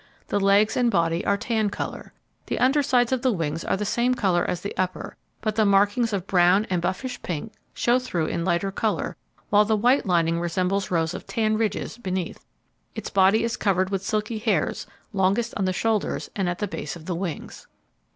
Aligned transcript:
The 0.29 0.39
legs 0.39 0.75
and 0.75 0.89
body 0.89 1.23
are 1.27 1.37
tan 1.37 1.69
colour. 1.69 2.11
The 2.47 2.57
undersides 2.57 3.11
of 3.11 3.21
the 3.21 3.31
wings 3.31 3.63
are 3.63 3.77
the 3.77 3.85
same 3.85 4.15
as 4.19 4.61
the 4.61 4.75
upper, 4.75 5.15
but 5.41 5.55
the 5.55 5.63
markings 5.63 6.11
of 6.11 6.25
brown 6.25 6.65
and 6.71 6.81
buffish 6.81 7.21
pink 7.21 7.53
show 7.75 7.99
through 7.99 8.25
in 8.25 8.43
lighter 8.43 8.71
colour, 8.71 9.15
while 9.51 9.63
the 9.63 9.77
white 9.77 10.07
lining 10.07 10.39
resembles 10.39 10.89
rows 10.89 11.13
of 11.13 11.27
tan 11.27 11.55
ridges 11.55 11.99
beneath. 11.99 12.43
Its 12.95 13.11
body 13.11 13.43
is 13.43 13.57
covered 13.57 13.91
with 13.91 14.01
silky 14.01 14.39
hairs, 14.39 14.87
longest 15.13 15.53
on 15.55 15.65
the 15.65 15.71
shoulders, 15.71 16.31
and 16.35 16.49
at 16.49 16.57
the 16.57 16.67
base 16.67 16.95
of 16.95 17.05
the 17.05 17.13
wings. 17.13 17.67